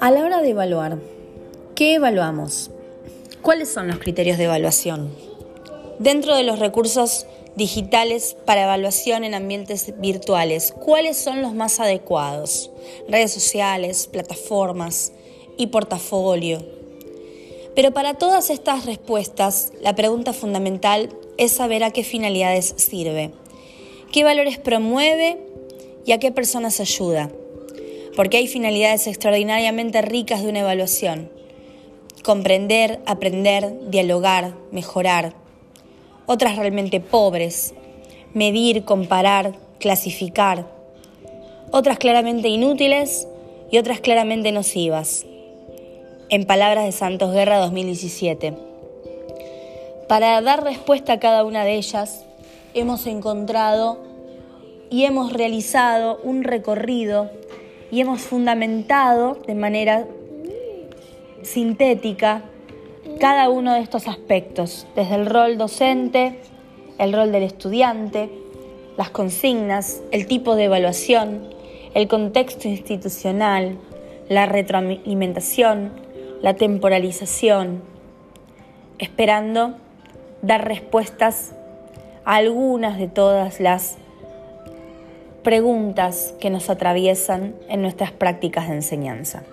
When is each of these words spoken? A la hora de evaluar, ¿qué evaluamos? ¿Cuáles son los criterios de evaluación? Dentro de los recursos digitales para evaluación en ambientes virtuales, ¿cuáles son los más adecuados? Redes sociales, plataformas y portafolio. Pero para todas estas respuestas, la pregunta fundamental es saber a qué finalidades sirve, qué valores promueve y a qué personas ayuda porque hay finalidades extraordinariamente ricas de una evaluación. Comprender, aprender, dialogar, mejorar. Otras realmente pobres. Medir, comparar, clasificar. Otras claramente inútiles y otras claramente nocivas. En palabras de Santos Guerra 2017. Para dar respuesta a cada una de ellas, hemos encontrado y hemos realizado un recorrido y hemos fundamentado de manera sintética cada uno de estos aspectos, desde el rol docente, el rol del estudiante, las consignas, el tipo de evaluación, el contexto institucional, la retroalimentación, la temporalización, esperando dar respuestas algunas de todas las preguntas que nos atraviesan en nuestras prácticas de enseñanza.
A 0.00 0.10
la 0.10 0.24
hora 0.24 0.40
de 0.42 0.50
evaluar, 0.50 0.98
¿qué 1.74 1.94
evaluamos? 1.94 2.70
¿Cuáles 3.42 3.72
son 3.72 3.88
los 3.88 3.98
criterios 3.98 4.38
de 4.38 4.44
evaluación? 4.44 5.10
Dentro 5.98 6.36
de 6.36 6.44
los 6.44 6.58
recursos 6.58 7.26
digitales 7.56 8.36
para 8.44 8.64
evaluación 8.64 9.24
en 9.24 9.34
ambientes 9.34 9.94
virtuales, 9.98 10.72
¿cuáles 10.72 11.16
son 11.16 11.42
los 11.42 11.54
más 11.54 11.80
adecuados? 11.80 12.70
Redes 13.08 13.32
sociales, 13.32 14.06
plataformas 14.06 15.12
y 15.56 15.68
portafolio. 15.68 16.62
Pero 17.74 17.92
para 17.92 18.14
todas 18.14 18.50
estas 18.50 18.86
respuestas, 18.86 19.72
la 19.80 19.94
pregunta 19.94 20.32
fundamental 20.32 21.10
es 21.36 21.52
saber 21.52 21.84
a 21.84 21.90
qué 21.90 22.04
finalidades 22.04 22.74
sirve, 22.76 23.32
qué 24.12 24.24
valores 24.24 24.58
promueve 24.58 25.38
y 26.04 26.12
a 26.12 26.18
qué 26.18 26.32
personas 26.32 26.80
ayuda 26.80 27.30
porque 28.16 28.38
hay 28.38 28.48
finalidades 28.48 29.06
extraordinariamente 29.06 30.00
ricas 30.00 30.42
de 30.42 30.48
una 30.48 30.60
evaluación. 30.60 31.30
Comprender, 32.24 32.98
aprender, 33.06 33.90
dialogar, 33.90 34.54
mejorar. 34.72 35.34
Otras 36.24 36.56
realmente 36.56 36.98
pobres. 36.98 37.74
Medir, 38.32 38.84
comparar, 38.84 39.52
clasificar. 39.78 40.66
Otras 41.70 41.98
claramente 41.98 42.48
inútiles 42.48 43.28
y 43.70 43.78
otras 43.78 44.00
claramente 44.00 44.50
nocivas. 44.50 45.26
En 46.30 46.46
palabras 46.46 46.86
de 46.86 46.92
Santos 46.92 47.32
Guerra 47.34 47.58
2017. 47.58 48.54
Para 50.08 50.40
dar 50.40 50.64
respuesta 50.64 51.14
a 51.14 51.20
cada 51.20 51.44
una 51.44 51.64
de 51.64 51.74
ellas, 51.74 52.24
hemos 52.76 53.06
encontrado 53.06 53.98
y 54.90 55.04
hemos 55.04 55.32
realizado 55.32 56.20
un 56.22 56.44
recorrido 56.44 57.30
y 57.90 58.02
hemos 58.02 58.20
fundamentado 58.20 59.38
de 59.46 59.54
manera 59.54 60.06
sintética 61.42 62.42
cada 63.18 63.48
uno 63.48 63.72
de 63.72 63.80
estos 63.80 64.08
aspectos, 64.08 64.86
desde 64.94 65.14
el 65.14 65.24
rol 65.24 65.56
docente, 65.56 66.38
el 66.98 67.14
rol 67.14 67.32
del 67.32 67.44
estudiante, 67.44 68.28
las 68.98 69.08
consignas, 69.08 70.02
el 70.10 70.26
tipo 70.26 70.54
de 70.54 70.64
evaluación, 70.64 71.48
el 71.94 72.08
contexto 72.08 72.68
institucional, 72.68 73.78
la 74.28 74.44
retroalimentación, 74.44 75.92
la 76.42 76.54
temporalización, 76.54 77.80
esperando 78.98 79.76
dar 80.42 80.68
respuestas 80.68 81.54
algunas 82.26 82.98
de 82.98 83.06
todas 83.06 83.60
las 83.60 83.96
preguntas 85.44 86.34
que 86.40 86.50
nos 86.50 86.68
atraviesan 86.68 87.54
en 87.68 87.80
nuestras 87.80 88.10
prácticas 88.10 88.68
de 88.68 88.74
enseñanza. 88.74 89.44